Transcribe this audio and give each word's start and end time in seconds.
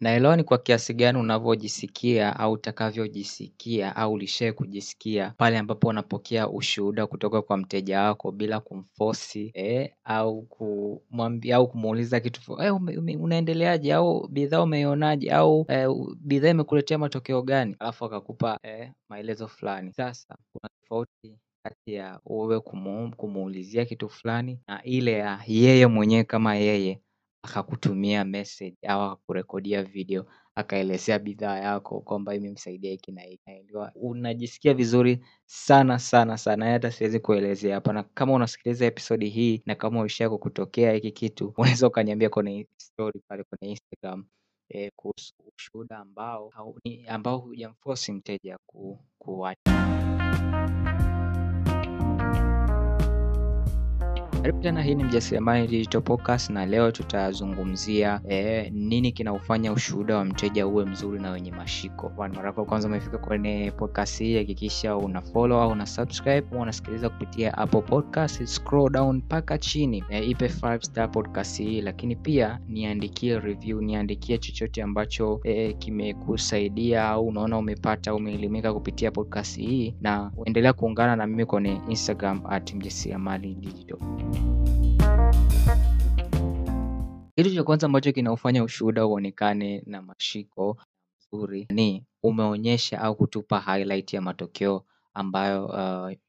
Naelewa 0.00 0.36
ni 0.36 0.44
kwa 0.44 0.58
kiasi 0.58 0.94
gani 0.94 1.18
unavyojisikia 1.18 2.36
au 2.38 2.52
utakavyojisikia 2.52 3.96
au 3.96 4.12
ulishai 4.12 4.52
kujisikia 4.52 5.34
pale 5.36 5.58
ambapo 5.58 5.88
unapokea 5.88 6.48
ushuhuda 6.48 7.06
kutoka 7.06 7.42
kwa 7.42 7.56
mteja 7.56 8.02
wako 8.02 8.32
bila 8.32 8.60
kumforce 8.60 9.52
au 10.04 10.42
kumwambia 10.42 11.56
au 11.56 11.68
kumuuliza 11.68 12.20
kitu 12.20 12.40
unaendeleaje? 13.20 13.94
Au 13.94 14.28
bidhaa 14.28 14.62
umeionaje? 14.62 15.30
Au 15.30 15.66
bidhaa 16.20 16.50
imekuletea 16.50 16.98
matokeo 16.98 17.42
gani? 17.42 17.76
Alafu 17.78 18.04
akakupa 18.04 18.58
maelezo 19.08 19.48
fulani. 19.48 19.92
Sasa 19.92 20.36
kuna 20.52 20.68
tofauti 20.82 21.38
kati 21.62 21.94
ya 21.94 22.20
wewe 22.26 22.60
kumuulizia 23.16 23.84
kitu 23.84 24.08
fulani 24.08 24.60
na 24.68 24.82
ile 24.82 25.12
ya 25.12 25.40
yeye 25.46 25.86
mwenyewe 25.86 26.24
kama 26.24 26.54
yeye 26.56 27.00
akakutumia 27.46 28.24
message 28.24 28.76
au 28.86 29.02
akakurekodia 29.02 29.82
video 29.82 30.26
akaelezea 30.54 31.18
bidhaa 31.18 31.58
yako 31.58 32.00
kwamba 32.00 32.34
imemsaidia 32.34 32.90
hiki 32.90 33.12
na 33.12 33.22
hiki. 33.22 33.42
Unajisikia 33.94 34.74
vizuri 34.74 35.24
sana 35.46 35.98
sana 35.98 36.38
sana. 36.38 36.70
Hata 36.70 36.90
siwezi 36.92 37.20
kuelezea 37.20 37.74
hapa 37.74 37.92
na 37.92 38.02
kama 38.02 38.32
unasikiliza 38.32 38.86
episodi 38.86 39.28
hii 39.28 39.62
na 39.66 39.74
kama 39.74 40.00
ulishai 40.00 40.28
kukutokea 40.28 40.92
hiki 40.92 41.12
kitu 41.12 41.54
unaweza 41.58 41.86
ukaniambia 41.86 42.30
kwenye 42.30 42.66
story 42.76 43.20
pale 43.28 43.44
kwenye 43.44 43.70
instagram 43.72 44.24
kuhusu 44.96 45.34
ushuhuda 45.56 45.98
ambao 45.98 46.52
ambao 47.08 47.38
hujamforce 47.38 48.12
mteja 48.12 48.58
kuwacha 49.18 49.76
karibu 54.46 54.62
tena 54.62 54.82
hii 54.82 54.94
ni 54.94 55.04
mjasiriamali 55.04 55.66
digital 55.68 56.02
podcast 56.02 56.50
na 56.50 56.66
leo 56.66 56.90
tutazungumzia 56.90 58.20
nini 58.70 59.12
kinaufanya 59.12 59.72
ushuhuda 59.72 60.16
wa 60.16 60.24
mteja 60.24 60.66
uwe 60.66 60.84
mzuri 60.84 61.20
na 61.20 61.30
wenye 61.30 61.52
mashiko. 61.52 62.12
Mara 62.16 62.46
yako 62.46 62.64
kwanza 62.64 62.88
umefika 62.88 63.18
kwenye 63.18 63.72
podcast 63.76 64.18
hii 64.18 64.36
hakikisha 64.36 64.96
una 64.96 65.20
follow 65.22 65.60
au 65.60 65.70
una 65.70 65.86
subscribe. 65.86 66.46
Au 66.52 66.60
unasikiliza 66.60 67.08
kupitia 67.08 67.58
apple 67.58 67.80
podcast 67.82 68.44
scroll 68.44 68.92
down 68.92 69.16
mpaka 69.16 69.58
chini 69.58 70.04
ipe 70.28 70.46
5 70.46 70.80
star 70.80 71.10
podcast 71.10 71.58
hii. 71.58 71.80
Lakini 71.80 72.16
pia 72.16 72.58
niandikie 72.68 73.38
review 73.40 73.80
niandikie 73.80 74.38
chochote 74.38 74.82
ambacho 74.82 75.40
kimekusaidia 75.78 77.08
au 77.08 77.26
unaona 77.26 77.58
umepata 77.58 78.14
umeelimika 78.14 78.74
kupitia 78.74 79.10
podcast 79.10 79.58
hii. 79.58 79.94
Na 80.00 80.32
endelea 80.44 80.72
kuungana 80.72 81.16
na 81.16 81.26
mimi 81.26 81.46
kwenye 81.46 81.80
instagram 81.88 82.40
at 82.48 82.74
mjasiriamali 82.74 83.54
digital 83.54 83.98
kitu 87.36 87.54
cha 87.54 87.64
kwanza 87.64 87.86
ambacho 87.86 88.12
kinaufanya 88.12 88.64
ushuhuda 88.64 89.06
uonekane 89.06 89.82
na 89.86 90.02
mashiko 90.02 90.76
mzuri 91.32 91.66
ni 91.70 92.04
umeonyesha 92.22 93.00
au 93.00 93.14
kutupa 93.16 93.60
highlight 93.60 94.12
ya 94.12 94.20
matokeo 94.22 94.84
ambayo 95.14 95.70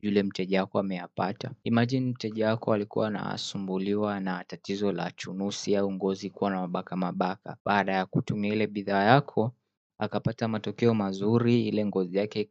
yule 0.01 0.23
mteja 0.23 0.61
wako 0.61 0.79
ameyapata. 0.79 1.51
Imagine 1.63 2.05
mteja 2.11 2.47
wako 2.49 2.73
alikuwa 2.73 3.07
anasumbuliwa 3.07 4.19
na 4.19 4.43
tatizo 4.43 4.91
la 4.91 5.11
chunusi 5.11 5.75
au 5.75 5.91
ngozi 5.91 6.29
kuwa 6.29 6.49
na 6.51 6.59
mabaka 6.61 6.95
mabaka. 6.95 7.57
Baada 7.65 7.93
ya 7.93 8.05
kutumia 8.05 8.53
ile 8.53 8.67
bidhaa 8.67 9.03
yako 9.03 9.51
akapata 9.99 10.47
matokeo 10.47 10.93
mazuri 10.93 11.67
ile 11.67 11.85
ngozi 11.85 12.17
yake 12.17 12.43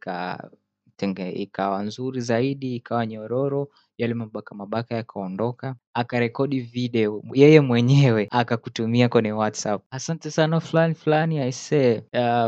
ikawa 1.33 1.83
nzuri 1.83 2.21
zaidi 2.21 2.75
ikawa 2.75 3.05
nyororo 3.05 3.69
yale 3.97 4.13
mabaka 4.13 4.55
mabaka 4.55 4.95
yakaondoka 4.95 5.75
akarekodi 5.93 6.59
video 6.59 7.23
yeye 7.33 7.61
mwenyewe 7.61 8.27
akakutumia 8.31 9.09
kwenye 9.09 9.31
whatsapp. 9.31 9.83
Asante 9.91 10.31
sana 10.31 10.59
fulani 10.59 10.95
fulani 10.95 11.39
aisee 11.39 12.01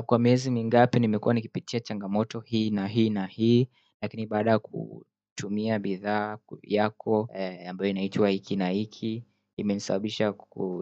kwa 0.05 0.19
miezi 0.19 0.51
mingapi 0.51 0.99
nimekuwa 0.99 1.33
nikipitia 1.33 1.79
changamoto 1.79 2.39
hii 2.39 2.69
na 2.69 2.87
hii 2.87 3.09
na 3.09 3.25
hii 3.25 3.67
lakini 4.01 4.25
baada 4.25 4.51
ya 4.51 4.59
kutumia 4.59 5.79
bidhaa 5.79 6.37
yako 6.63 7.29
ambayo 7.67 7.89
inaitwa 7.91 8.29
hiki 8.29 8.55
na 8.55 8.69
hiki 8.69 9.23
imenisababisha 9.57 10.33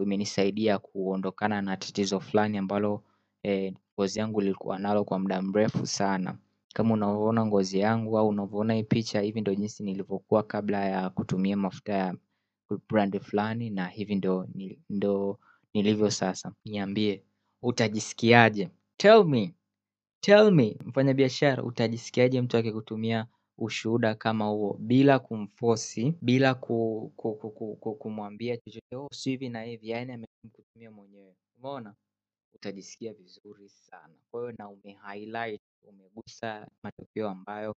imenisaidia 0.02 0.78
kuondokana 0.78 1.62
na 1.62 1.76
tatizo 1.76 2.20
fulani 2.20 2.58
ambalo 2.58 3.02
ngozi 3.94 4.18
yangu 4.18 4.42
ilikuwa 4.42 4.78
nalo 4.78 5.04
kwa 5.04 5.18
muda 5.18 5.42
mrefu 5.42 5.86
sana 5.86 6.38
kama 6.74 6.94
unavyoona 6.94 7.46
ngozi 7.46 7.78
yangu 7.78 8.18
au 8.18 8.28
unavyoona 8.28 8.74
hii 8.74 8.82
picha 8.82 9.20
hivi 9.20 9.40
ndo 9.40 9.54
jinsi 9.54 9.82
nilivyokuwa 9.82 10.42
kabla 10.42 10.84
ya 10.84 11.10
kutumia 11.10 11.56
mafuta 11.56 11.92
ya 11.92 12.14
brand 12.88 13.20
fulani 13.20 13.70
na 13.70 13.86
hivi 13.88 14.14
ndo 14.90 15.38
nilivyo 15.74 16.10
sasa. 16.10 16.52
Niambie 16.64 17.24
utajisikiaje? 17.62 18.70
Tell 18.96 19.24
me 19.24 19.54
tell 20.20 20.50
me 20.50 20.76
mfanyabiashara 20.84 21.62
utajisikiaje 21.62 22.40
mtu 22.40 22.56
akikutumia 22.56 23.26
ushuhuda 23.58 24.14
kama 24.14 24.46
huo 24.46 24.76
bila 24.80 25.18
kumforce 25.18 26.14
bila 26.22 26.54
kumwambia 27.98 28.56
chochote 28.56 29.14
si 29.16 29.30
hivi 29.30 29.48
na 29.48 29.62
hivi 29.62 29.88
yaani 29.88 30.12
amekutumia 30.12 30.90
mwenyewe. 30.90 31.34
Umeona 31.58 31.94
utajisikia 32.54 33.12
vizuri 33.12 33.68
sana. 33.68 34.14
Kwa 34.30 34.40
hiyo 34.40 34.54
na 34.58 34.68
umehighlight 34.68 35.60
umegusa 35.82 36.68
matokeo 36.82 37.28
ambayo 37.28 37.74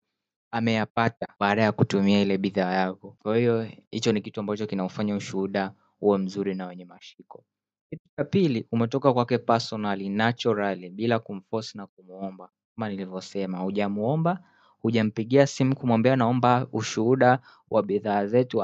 ameyapata 0.51 1.27
baada 1.39 1.63
ya 1.63 1.71
kutumia 1.71 2.21
ile 2.21 2.37
bidhaa 2.37 2.73
yako. 2.73 3.15
Kwa 3.19 3.37
hiyo 3.37 3.67
hicho 3.91 4.11
ni 4.11 4.21
kitu 4.21 4.39
ambacho 4.39 4.67
kinaufanya 4.67 5.15
ushuhuda 5.15 5.73
uwe 6.01 6.17
mzuri 6.17 6.55
na 6.55 6.67
wenye 6.67 6.85
mashiko. 6.85 7.43
Kitu 7.89 8.03
cha 8.17 8.23
pili 8.23 8.67
umetoka 8.71 9.13
kwake 9.13 9.37
personally 9.37 10.09
naturally 10.09 10.89
bila 10.89 11.19
kumforce 11.19 11.77
na 11.77 11.87
kumuomba. 11.87 12.49
Kama 12.75 12.89
nilivyosema 12.89 13.57
hujamuomba 13.57 14.43
hujampigia 14.81 15.47
simu 15.47 15.75
kumwambia 15.75 16.15
naomba 16.15 16.67
ushuhuda 16.71 17.39
wa 17.69 17.83
bidhaa 17.83 18.25
zetu 18.25 18.63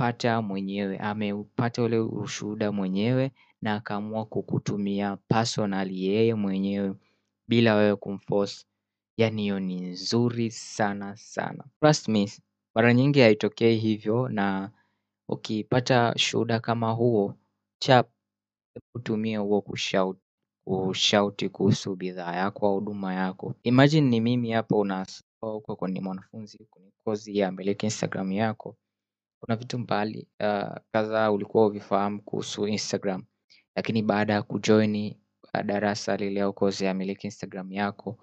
ameupata 0.00 0.42
mwenyewe 0.42 0.98
ameupata 0.98 1.82
ule 1.82 1.98
ushuhuda 1.98 2.72
mwenyewe 2.72 3.32
na 3.62 3.74
akaamua 3.74 4.24
kukutumia 4.24 5.16
personally 5.16 6.04
yeye 6.06 6.34
mwenyewe 6.34 6.94
bila 7.48 7.74
wewe 7.74 7.96
kumforce. 7.96 8.66
Yaani 9.16 9.42
hiyo 9.42 9.60
ni 9.60 9.80
nzuri 9.80 10.50
sana 10.50 11.16
sana. 11.16 11.64
Trust 11.80 12.08
me 12.08 12.30
mara 12.74 12.94
nyingi 12.94 13.20
haitokei 13.20 13.76
hivyo 13.76 14.28
na 14.28 14.70
ukipata 15.28 16.14
shuhuda 16.18 16.60
kama 16.60 16.90
huo 16.92 17.34
chap 17.78 18.08
utumie 18.94 19.36
huo 19.36 19.60
kushout 19.60 20.18
kushauti 20.64 21.48
kuhusu 21.48 21.96
bidhaa 21.96 22.36
yako 22.36 22.66
au 22.66 22.74
huduma 22.74 23.14
yako. 23.14 23.54
Imagine 23.62 24.08
ni 24.10 24.20
mimi 24.20 24.50
hapo 24.50 24.78
unasoma 24.78 25.24
huko 25.40 25.88
ni 25.88 26.00
mwanafunzi 26.00 26.58
kwenye 26.70 26.90
kozi 27.04 27.38
ya 27.38 27.52
miliki 27.52 27.86
instagram 27.86 28.32
yako 28.32 28.76
kuna 29.40 29.56
vitu 29.56 29.78
mbali 29.78 30.28
kadhaa 30.92 31.30
ulikuwa 31.32 31.64
huvifahamu 31.64 32.22
kuhusu 32.22 32.66
instagram. 32.68 33.24
Lakini 33.76 34.02
baada 34.02 34.32
ya 34.32 34.42
kujoin 34.42 35.14
darasa 35.64 36.16
lile 36.16 36.40
au 36.42 36.52
kozi 36.52 36.84
ya 36.84 36.94
miliki 36.94 37.26
instagram 37.26 37.72
yako 37.72 38.18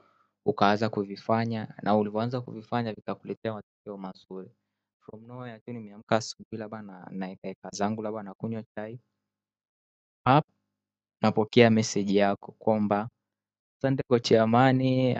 ukaanza 0.45 0.89
kuvifanya 0.89 1.73
na 1.83 1.95
ulivyoanza 1.95 2.41
kuvifanya 2.41 2.93
vikakuletea 2.93 3.53
matokeo 3.53 3.97
mazuri. 3.97 4.51
From 4.99 5.25
nowhere 5.27 5.59
tu 5.59 5.73
nimeamka 5.73 6.15
asubuhi 6.15 6.57
labda 6.57 6.81
naeka 7.11 7.69
zangu 7.73 8.01
labda 8.01 8.23
nakunywa 8.23 8.63
chai. 8.75 8.99
Napokea 11.21 11.69
meseji 11.69 12.17
yako 12.17 12.51
kwamba 12.51 13.09
asante 13.79 14.03
kochi 14.07 14.37
Amani 14.37 15.13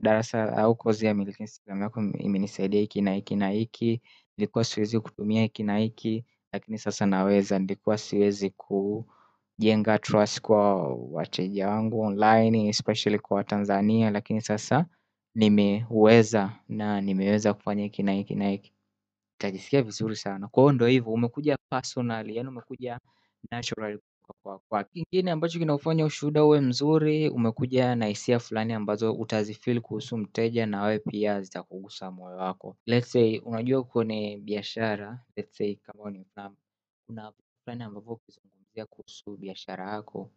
darasa 0.00 0.56
au 0.56 0.76
kozi 0.76 1.06
ya 1.06 1.14
miliki 1.14 1.42
instagram 1.42 1.82
yako 1.82 2.00
imenisaidia 2.00 2.80
hiki 2.80 3.00
na 3.02 3.12
hiki 3.14 3.36
na 3.36 3.48
hiki 3.50 4.02
nilikuwa 4.38 4.64
siwezi 4.64 5.00
kutumia 5.00 5.42
hiki 5.42 5.62
na 5.62 5.78
hiki 5.78 6.24
lakini 6.52 6.78
sasa 6.78 7.06
naweza. 7.06 7.58
Nilikuwa 7.58 7.98
siwezi 7.98 8.50
kujenga 8.50 9.98
trust 9.98 10.40
kwa 10.40 10.94
wateja 10.94 11.68
wangu 11.68 12.00
online 12.00 12.68
especially 12.68 13.18
kwa 13.18 13.36
watanzania 13.36 14.10
lakini 14.10 14.40
sasa 14.40 14.86
nimeweza 15.34 16.52
na 16.68 17.00
nimeweza 17.00 17.54
kufanya 17.54 17.82
hiki 17.82 18.02
na 18.02 18.12
hiki 18.12 18.34
na 18.34 18.48
hiki. 18.48 18.72
Utajisikia 19.38 19.82
vizuri 19.82 20.16
sana. 20.16 20.48
Kwa 20.48 20.62
hiyo 20.62 20.72
ndo 20.72 20.86
hivyo 20.86 21.12
umekuja 21.12 21.56
personally 21.70 22.36
yaani 22.36 22.48
umekuja 22.48 23.00
naturally 23.50 23.98
kwa 24.68 24.84
kingine 24.84 25.30
ambacho 25.30 25.58
kinaufanya 25.58 26.04
ushuhuda 26.04 26.44
uwe 26.44 26.60
mzuri 26.60 27.28
umekuja 27.28 27.94
na 27.96 28.06
hisia 28.06 28.38
fulani 28.38 28.72
ambazo 28.72 29.12
utazifeel 29.12 29.80
kuhusu 29.80 30.16
mteja 30.16 30.66
na 30.66 30.82
wewe 30.82 30.98
pia 30.98 31.40
zitakugusa 31.42 32.10
moyo 32.10 32.36
wako. 32.36 32.76
Let's 32.86 33.12
say 33.12 33.38
unajua 33.38 33.84
kwenye 33.84 34.36
biashara 34.38 35.20
let's 35.36 35.56
say 35.56 35.74
kama 35.74 36.10
ni 36.10 36.26
kuna 37.06 37.32
fulani 37.64 37.82
ambavyo 37.82 38.12
ukizungumzia 38.12 38.86
kuhusu 38.86 39.36
biashara 39.36 39.90
yako 39.90 40.30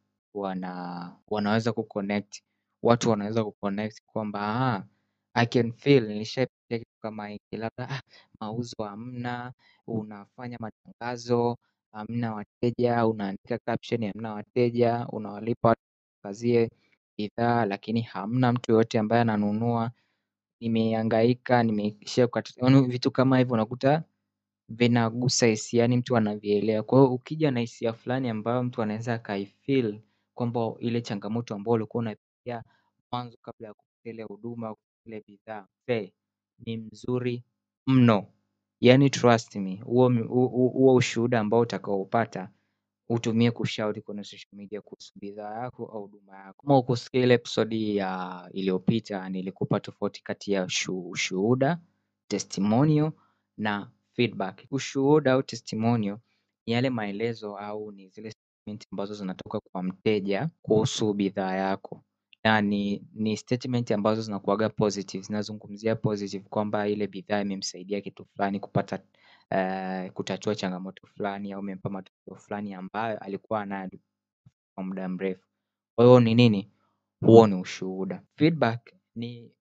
wanaweza 1.30 1.74
kuconnect 1.74 2.42
watu 2.84 3.10
wanaweza 3.10 3.44
kuconnect 3.44 4.02
kwamba 4.06 4.88
I 5.34 5.46
can 5.46 5.72
feel 5.74 6.08
nilishaipitia 6.08 6.80
kitu 6.80 6.92
kama 7.02 7.28
hiki 7.28 7.58
labda 7.58 8.02
mauzo 8.40 8.84
hamna 8.84 9.54
unafanya 9.88 10.58
matangazo 10.60 11.58
hamna 11.92 12.34
wateja, 12.34 13.08
unaandika 13.08 13.58
caption 13.58 14.06
hamna 14.06 14.34
wateja, 14.34 15.08
unawalipa 15.12 15.68
watu 15.70 15.82
kazie 16.24 16.70
bidhaa 17.18 17.66
lakini 17.66 18.02
hamna 18.02 18.54
mtu 18.54 18.72
yoyote 18.72 19.00
ambaye 19.00 19.22
ananunua, 19.22 19.92
nimehangaika, 20.60 21.64
nimeishia 21.64 22.28
kukata 22.28 22.54
yaani 22.58 22.88
vitu 22.88 23.12
kama 23.12 23.38
hivyo 23.38 23.54
unakuta 23.54 24.04
vinagusa 24.70 25.46
hisia 25.48 25.82
yaani 25.82 25.98
mtu 25.98 26.18
anavielewa. 26.18 26.84
Kwa 26.84 27.00
hiyo 27.00 27.14
ukija 27.14 27.52
na 27.52 27.60
hisia 27.60 27.94
fulani 27.94 28.30
ambayo 28.30 28.64
mtu 28.64 28.82
anaweza 28.82 29.14
akaifeel 29.14 30.00
kwamba 30.36 30.74
ile 30.80 31.02
changamoto 31.02 31.56
ambayo 31.56 31.74
ulikuwa 31.76 32.02
unapitia 32.02 32.64
mwanzo 33.12 33.38
kabla 33.42 33.68
ya 33.68 33.74
kupata 33.74 34.10
ile 34.10 34.24
huduma 34.24 34.76
ile 35.06 35.24
bidhaa, 35.28 35.68
ni 36.66 36.78
mzuri 36.78 37.44
mno. 37.88 38.28
Yaani 38.82 39.10
trust 39.10 39.56
me, 39.56 39.76
huo 39.76 40.96
ushuhuda 40.96 41.40
ambao 41.40 41.60
utakaopata 41.60 42.50
utumie 43.10 43.52
kushauri 43.52 44.02
kwenye 44.02 44.24
social 44.24 44.50
media 44.54 44.82
kuhusu 44.82 45.14
bidhaa 45.16 45.60
yako 45.64 45.86
au 45.86 46.02
huduma 46.02 46.38
yako. 46.38 46.64
Kama 46.68 46.76
hukusikia 46.76 47.24
ile 47.24 47.34
episode 47.34 47.96
ya 47.96 48.50
iliyopita 48.54 49.30
nilikupa 49.30 49.80
tofauti 49.80 50.24
kati 50.24 50.52
ya 50.52 50.68
ushuhuda, 51.10 51.80
testimonial 52.28 53.12
na 53.58 53.92
feedback. 54.14 54.66
Ushuhuda 54.72 55.34
au 55.34 55.44
testimonial 55.44 56.18
ni 56.68 56.74
yale 56.74 56.90
maelezo 56.90 57.58
au 57.58 57.92
ni 57.92 58.08
zile 58.10 58.32
statement 58.32 58.88
ambazo 58.92 59.14
zinatoka 59.14 59.60
kwa 59.60 59.84
mteja 59.84 60.50
kuhusu 60.62 61.14
bidhaa 61.14 61.56
yako. 61.56 62.04
Ni 63.14 63.38
statement 63.38 63.92
ambazo 63.92 64.22
zinakuwaga 64.22 64.70
positive, 64.70 65.24
zinazungumzia 65.24 65.96
positive 65.96 66.50
kwamba 66.50 66.88
ile 66.88 67.08
bidhaa 67.08 67.42
imemsaidia 67.42 68.02
kitu 68.02 68.26
fulani 68.26 68.60
kupata 68.60 69.00
kutatua 70.14 70.56
changamoto 70.56 71.08
fulani 71.08 71.54
au 71.54 71.62
imempa 71.62 71.90
matokeo 71.90 72.36
fulani 72.36 72.74
ambayo 72.74 73.18
alikuwa 73.18 73.66
nayo 73.66 73.90
kwa 74.76 74.84
muda 74.84 75.10
mrefu. 75.10 75.48
Kwa 75.96 76.06
hiyo 76.06 76.20
ni 76.20 76.36
nini? 76.36 76.72
Huo 77.26 77.48
ni 77.48 77.56
ushuhuda. 77.56 78.24
Feedback 78.36 78.94
ni 79.16 79.52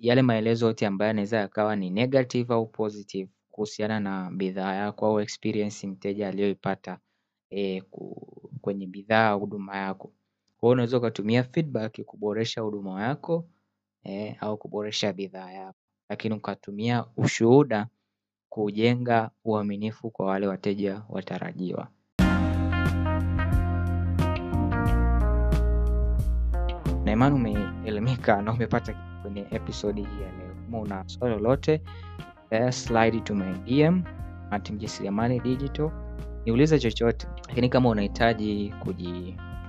yale 0.00 0.22
maelezo 0.22 0.66
yote 0.66 0.86
ambayo 0.86 1.06
yanaweza 1.08 1.36
yakawa 1.38 1.76
ni 1.76 1.90
negative 1.90 2.54
au 2.54 2.66
positive 2.66 3.30
kuhusiana 3.50 4.00
na 4.00 4.30
bidhaa 4.30 4.74
yako 4.74 5.06
au 5.06 5.20
experience 5.20 5.86
mteja 5.86 6.28
aliyoipata 6.28 6.98
kwenye 8.60 8.86
bidhaa 8.86 9.28
au 9.28 9.40
huduma 9.40 9.76
yako. 9.76 10.12
Kwa 10.62 10.66
hiyo 10.68 10.72
unaweza 10.72 10.98
ukatumia 10.98 11.44
feedback 11.44 12.00
kuboresha 12.04 12.60
huduma 12.60 13.02
yako 13.02 13.46
au 14.40 14.56
kuboresha 14.58 15.12
bidhaa 15.12 15.50
yako. 15.50 15.78
Lakini 16.08 16.34
ukatumia 16.34 17.04
ushuhuda 17.16 17.86
kujenga 18.48 19.30
uaminifu 19.44 20.10
kwa 20.10 20.26
wale 20.26 20.46
wateja 20.46 21.02
watarajiwa. 21.08 21.88
Na 27.04 27.12
imani 27.12 27.34
umeelimika 27.34 28.42
na 28.42 28.52
umepata 28.52 29.18
kwenye 29.22 29.46
episodi 29.50 30.00
hii 30.02 30.22
ya 30.22 30.32
leo. 30.32 30.54
Kama 30.64 30.80
una 30.80 31.08
swali 31.08 31.34
lolote, 31.34 31.82
slide 32.70 33.20
to 33.20 33.34
my 33.34 33.52
DM 33.58 34.02
at 34.50 34.70
mjasiriamali 34.70 35.40
digital. 35.40 35.90
Niulize 36.46 36.78
chochote, 36.78 37.26
lakini 37.48 37.68
kama 37.68 37.88
unahitaji 37.88 38.74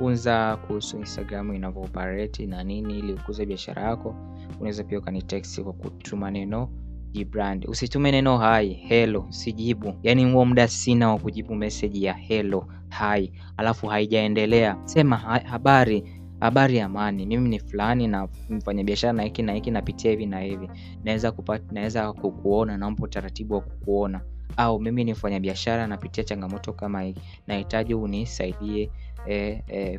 kujifunza 0.04 0.58
kuhusu 0.68 0.98
Instagram 1.00 1.54
inavyoopareti 1.56 2.48
na 2.48 2.64
nini 2.64 3.00
ili 3.00 3.14
ukuze 3.14 3.46
biashara 3.46 3.82
yako, 3.82 4.16
unaweza 4.60 4.84
pia 4.84 5.00
ukanitext 5.00 5.62
kwa 5.62 5.74
kutuma 5.74 6.32
neno 6.32 6.70
jibrand. 7.12 7.66
Usitume 7.70 8.12
neno 8.12 8.38
hai 8.38 8.74
helo 8.74 9.26
sijibu. 9.30 9.94
Yaani 10.04 10.32
huo 10.32 10.46
muda 10.46 10.68
sina 10.68 11.10
wa 11.10 11.18
kujibu 11.20 11.56
meseji 11.56 12.04
ya 12.04 12.14
helo 12.14 12.68
hai 12.90 13.32
alafu 13.58 13.88
haijaendelea. 13.88 14.78
Sema 14.86 15.18
habari, 15.18 16.04
habari 16.44 16.80
amani. 16.80 17.26
Mimi 17.26 17.50
ni 17.50 17.60
fulani 17.60 18.08
na 18.08 18.28
mfanyabiashara 18.50 19.14
na 19.14 19.24
hiki 19.24 19.42
na 19.44 19.54
hiki 19.54 19.72
napitia 19.72 20.12
hivi 20.12 20.26
na 20.26 20.40
hivi. 20.40 20.70
Naweza 21.04 21.32
kupata 21.32 21.64
naweza 21.74 22.14
kukuona 22.14 22.78
naomba 22.78 23.04
utaratibu 23.04 23.54
wa 23.54 23.62
kukuona. 23.62 24.22
Au 24.58 24.80
mimi 24.80 25.04
ni 25.04 25.12
mfanyabiashara 25.12 25.88
napitia 25.88 26.24
changamoto 26.24 26.74
kama 26.74 27.02
hii. 27.02 27.16
Nahitaji 27.48 27.94
unisaidie 27.94 28.90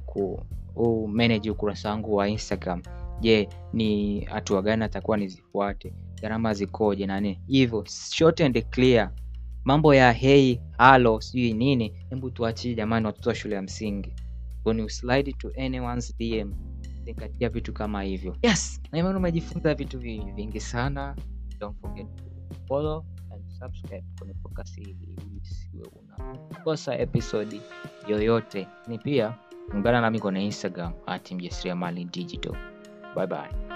ku 0.07 1.09
manage 1.09 1.51
ukurasa 1.51 1.91
wangu 1.91 2.15
wa 2.15 2.29
Instagram. 2.29 2.83
Je, 3.21 3.49
ni 3.73 4.21
hatua 4.21 4.63
gani 4.63 4.85
atakuwa 4.85 5.17
nizifuate? 5.17 5.93
Gharama 6.23 6.55
zikoje 6.55 7.07
nani? 7.07 7.41
Hivyo, 7.47 7.85
short 8.11 8.41
and 8.41 8.65
clear. 8.71 9.11
Mambo 9.65 9.95
ya 9.95 10.13
hei 10.13 10.61
halo 10.79 11.21
sijui 11.21 11.53
nini, 11.53 11.93
hebu 12.11 12.31
tuachie 12.31 12.75
jamani 12.75 13.07
watoto 13.07 13.29
wa 13.31 13.35
shule 13.35 13.55
ya 13.57 13.63
msingi. 13.63 14.13
When 14.65 14.79
you 14.79 14.89
slide 14.89 15.33
to 15.39 15.51
anyone's 15.57 16.17
DM, 16.19 16.53
zingatia 17.05 17.49
vitu 17.49 17.73
kama 17.73 18.03
hivyo. 18.03 18.37
Yes, 18.43 18.81
naimani 18.93 19.17
umejifunza 19.17 19.75
vitu 19.75 19.99
vingi 19.99 20.61
sana. 20.61 21.17
Don't 21.61 21.81
forget 21.81 22.07
to 22.17 22.55
follow 22.69 23.05
and 23.33 23.43
subscribe 23.59 24.05
kwenye 24.19 24.35
podcast 24.35 24.77
hii 24.77 24.83
ili 25.01 25.41
usiwe 25.43 25.87
unakosa 26.03 26.99
episodi 26.99 27.61
yoyote. 28.09 28.69
Ni 28.89 28.99
pia 28.99 29.35
ungana 29.75 30.01
nami 30.01 30.21
kwenye 30.21 30.45
Instagram 30.45 30.93
at 31.07 31.33
mjasiriamali 31.33 32.05
digital. 32.05 32.57
Bye 33.17 33.27
bye. 33.27 33.74